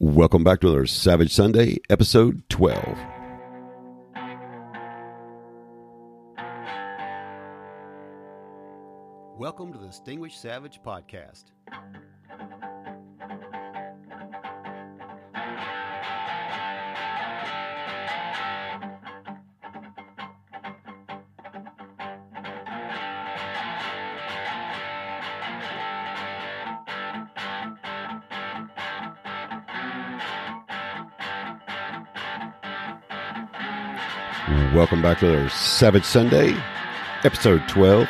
[0.00, 2.96] Welcome back to another Savage Sunday, episode 12.
[9.36, 11.46] Welcome to the Distinguished Savage Podcast.
[34.48, 36.56] Welcome back to our Savage Sunday,
[37.22, 38.08] episode 12.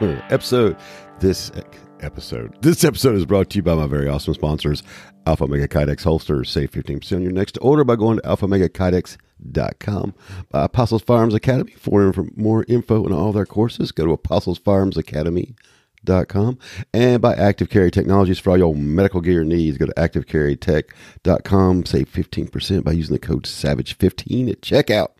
[0.30, 0.76] episode,
[1.18, 1.50] this
[1.98, 4.84] episode, this episode is brought to you by my very awesome sponsors,
[5.26, 6.50] Alpha Mega Kydex Holsters.
[6.50, 10.14] Save 15% on your next order by going to alphamegakydex.com.
[10.50, 11.72] By Apostles Firearms Academy.
[11.72, 15.56] For more info on all their courses, go to Apostles Farms Academy.
[16.04, 16.58] Dot com
[16.92, 19.78] and by Active Carry Technologies for all your medical gear needs.
[19.78, 21.86] Go to activecarrytech.com.
[21.86, 25.10] Save 15% by using the code SAVAGE15 at checkout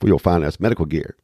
[0.00, 1.16] for your finance medical gear.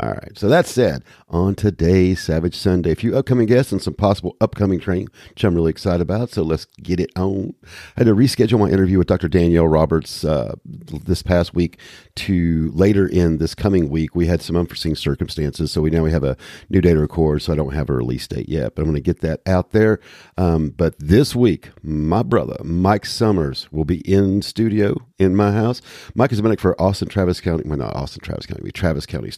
[0.00, 0.32] All right.
[0.38, 4.80] So that said, on today's Savage Sunday, a few upcoming guests and some possible upcoming
[4.80, 6.30] training, which I'm really excited about.
[6.30, 7.52] So let's get it on.
[7.64, 9.28] I had to reschedule my interview with Dr.
[9.28, 11.78] Danielle Roberts uh, this past week
[12.16, 14.14] to later in this coming week.
[14.14, 16.38] We had some unforeseen circumstances, so we now we have a
[16.70, 17.42] new day to record.
[17.42, 19.72] So I don't have a release date yet, but I'm going to get that out
[19.72, 20.00] there.
[20.38, 25.82] Um, but this week, my brother Mike Summers will be in studio in my house.
[26.14, 27.64] Mike is a medic for Austin Travis County.
[27.66, 29.30] Well, not Austin Travis County, Travis County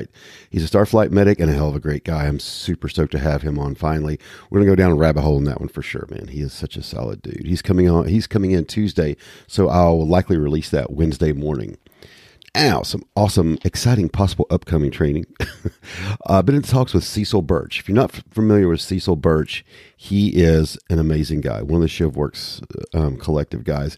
[0.00, 0.08] Starflight.
[0.50, 2.26] He's a Starflight medic and a hell of a great guy.
[2.26, 4.18] I'm super stoked to have him on finally.
[4.48, 6.28] We're gonna go down a rabbit hole in that one for sure, man.
[6.28, 7.46] He is such a solid dude.
[7.46, 9.16] He's coming on he's coming in Tuesday,
[9.46, 11.76] so I'll likely release that Wednesday morning.
[12.52, 15.26] Now, some awesome, exciting, possible upcoming training.
[16.26, 17.78] uh, been in talks with Cecil Burch.
[17.78, 19.64] If you're not f- familiar with Cecil Burch,
[19.96, 23.96] he is an amazing guy, one of the ShivWorks um, collective guys.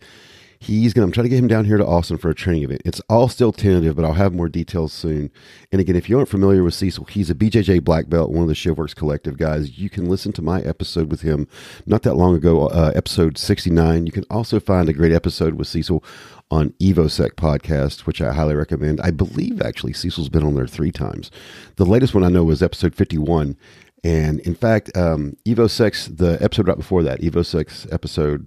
[0.63, 2.63] He's going to, I'm trying to get him down here to Austin for a training
[2.63, 2.83] event.
[2.85, 5.33] It's all still tentative, but I'll have more details soon.
[5.73, 8.49] And again, if you aren't familiar with Cecil, he's a BJJ black belt, one of
[8.49, 9.77] the ShivWorks collective guys.
[9.77, 11.49] You can listen to my episode with him
[11.85, 14.07] not that long ago, uh, episode 69.
[14.07, 16.05] You can also find a great episode with Cecil
[16.49, 19.01] on EvoSec podcast, which I highly recommend.
[19.01, 21.33] I believe actually Cecil's been on there three times.
[21.75, 23.57] The latest one I know was episode 51.
[24.05, 28.47] And in fact, um, EvoSec's, the episode right before that, EvoSec's episode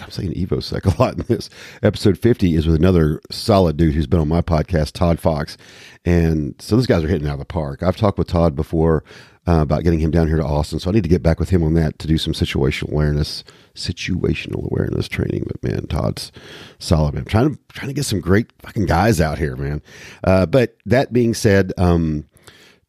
[0.00, 1.50] I'm saying EvoSec a lot in this.
[1.82, 5.56] Episode 50 is with another solid dude who's been on my podcast, Todd Fox.
[6.04, 7.82] And so those guys are hitting out of the park.
[7.82, 9.04] I've talked with Todd before
[9.46, 10.78] uh, about getting him down here to Austin.
[10.78, 13.44] So I need to get back with him on that to do some situational awareness,
[13.74, 15.46] situational awareness training.
[15.46, 16.32] But man, Todd's
[16.78, 17.16] solid.
[17.16, 19.82] I'm trying to, trying to get some great fucking guys out here, man.
[20.22, 22.26] Uh, but that being said, um,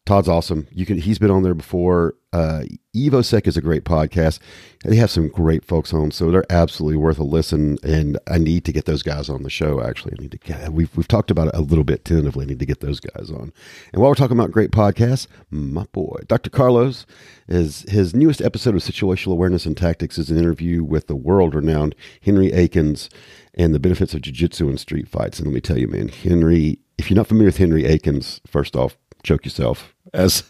[0.04, 0.66] Todd's awesome.
[0.72, 2.14] You can he's been on there before.
[2.32, 2.62] Uh,
[2.94, 4.38] EvoSec is a great podcast.
[4.84, 7.78] They have some great folks on, so they're absolutely worth a listen.
[7.82, 9.82] And I need to get those guys on the show.
[9.82, 10.72] Actually, I need to get.
[10.72, 12.44] We've we've talked about it a little bit tentatively.
[12.44, 13.52] I need to get those guys on.
[13.92, 16.50] And while we're talking about great podcasts, my boy Dr.
[16.50, 17.04] Carlos
[17.48, 21.96] is his newest episode of Situational Awareness and Tactics is an interview with the world-renowned
[22.22, 23.10] Henry Akins
[23.54, 25.40] and the benefits of jiu-jitsu and street fights.
[25.40, 26.78] And let me tell you, man, Henry.
[26.96, 30.44] If you're not familiar with Henry Akins, first off, choke yourself as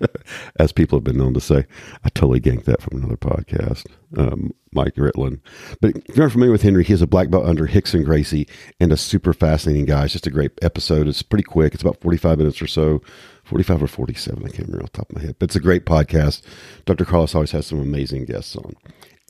[0.58, 1.66] as people have been known to say.
[2.04, 5.40] I totally ganked that from another podcast, um, Mike Ritland.
[5.80, 8.48] But if you're familiar with Henry, he a black belt under Rickson Gracie
[8.80, 10.04] and a super fascinating guy.
[10.04, 11.08] It's just a great episode.
[11.08, 11.74] It's pretty quick.
[11.74, 13.02] It's about 45 minutes or so.
[13.44, 15.36] 45 or 47, I can't remember off the top of my head.
[15.38, 16.42] But it's a great podcast.
[16.84, 17.04] Dr.
[17.04, 18.74] Carlos always has some amazing guests on.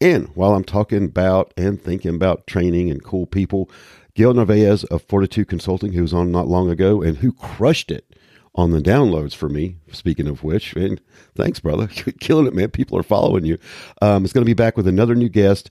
[0.00, 3.70] And while I'm talking about and thinking about training and cool people,
[4.14, 8.15] Gail Narvaez of Fortitude Consulting, who was on not long ago and who crushed it
[8.56, 9.76] on the downloads for me.
[9.92, 11.00] Speaking of which, and
[11.34, 11.86] thanks, brother,
[12.20, 12.70] killing it, man.
[12.70, 13.58] People are following you.
[14.02, 15.70] Um, it's going to be back with another new guest,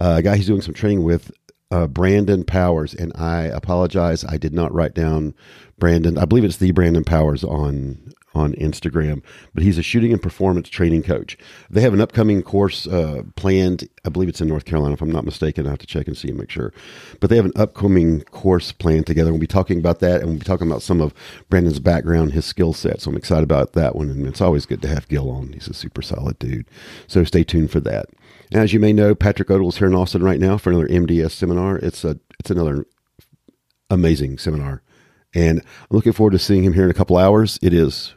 [0.00, 1.30] uh, a guy he's doing some training with,
[1.70, 2.94] uh, Brandon Powers.
[2.94, 5.34] And I apologize, I did not write down
[5.78, 6.18] Brandon.
[6.18, 9.22] I believe it's the Brandon Powers on on Instagram,
[9.54, 11.36] but he's a shooting and performance training coach.
[11.68, 13.88] They have an upcoming course uh, planned.
[14.04, 15.66] I believe it's in North Carolina, if I'm not mistaken.
[15.66, 16.72] I have to check and see and make sure.
[17.18, 19.32] But they have an upcoming course planned together.
[19.32, 21.12] We'll be talking about that, and we'll be talking about some of
[21.48, 23.00] Brandon's background, his skill set.
[23.00, 25.52] So I'm excited about that one, and it's always good to have Gil on.
[25.52, 26.66] He's a super solid dude.
[27.08, 28.06] So stay tuned for that.
[28.52, 31.32] As you may know, Patrick Odell is here in Austin right now for another MDS
[31.32, 31.78] seminar.
[31.78, 32.84] It's a it's another
[33.90, 34.82] amazing seminar,
[35.34, 37.58] and I'm looking forward to seeing him here in a couple hours.
[37.62, 38.14] It is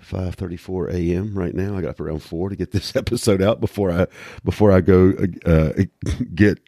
[0.00, 1.34] 5:34 a.m.
[1.34, 1.76] right now.
[1.76, 4.06] I got up around four to get this episode out before I
[4.44, 5.14] before I go
[5.44, 5.72] uh,
[6.34, 6.60] get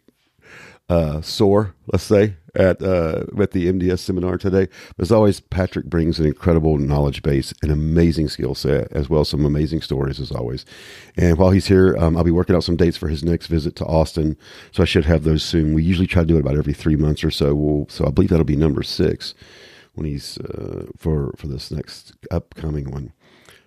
[0.89, 1.75] uh, sore.
[1.87, 4.67] Let's say at uh, at the MDS seminar today.
[4.99, 9.29] As always, Patrick brings an incredible knowledge base, an amazing skill set, as well as
[9.29, 10.65] some amazing stories as always.
[11.17, 13.75] And while he's here, um, I'll be working out some dates for his next visit
[13.77, 14.37] to Austin,
[14.71, 15.73] so I should have those soon.
[15.73, 17.55] We usually try to do it about every three months or so.
[17.55, 19.33] We'll, so I believe that'll be number six
[19.93, 23.13] when he's uh, for for this next upcoming one.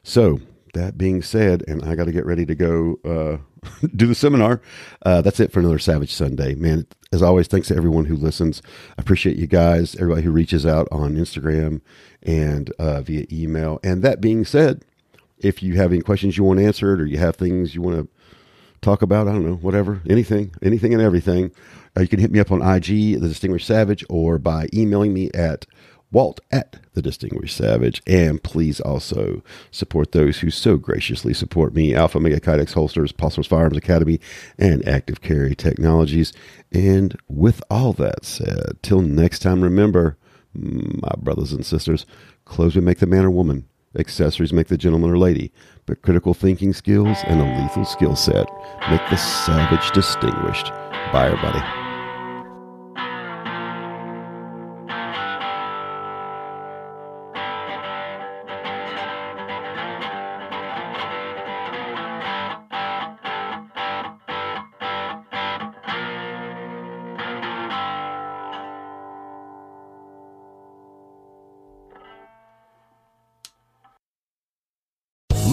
[0.02, 0.40] So
[0.74, 3.38] that being said, and I got to get ready to go uh,
[3.96, 4.60] do the seminar.
[5.04, 6.86] Uh, that's it for another Savage Sunday, man.
[7.12, 8.62] As always, thanks to everyone who listens.
[8.98, 11.80] I appreciate you guys, everybody who reaches out on Instagram
[12.22, 13.80] and uh, via email.
[13.82, 14.84] And that being said,
[15.38, 18.08] if you have any questions you want answered, or you have things you want to
[18.80, 21.52] talk about, I don't know, whatever, anything, anything and everything,
[21.96, 25.30] uh, you can hit me up on IG, The Distinguished Savage, or by emailing me
[25.32, 25.66] at
[26.12, 28.02] Walt at the Distinguished Savage.
[28.06, 33.46] And please also support those who so graciously support me Alpha Mega Kydex Holsters, Pulsars
[33.46, 34.20] Firearms Academy,
[34.58, 36.32] and Active Carry Technologies.
[36.72, 40.16] And with all that said, till next time, remember,
[40.54, 42.06] my brothers and sisters,
[42.44, 43.68] clothes will make the man or woman,
[43.98, 45.52] accessories make the gentleman or lady,
[45.84, 48.46] but critical thinking skills and a lethal skill set
[48.90, 50.70] make the savage distinguished.
[51.12, 51.85] Bye, everybody.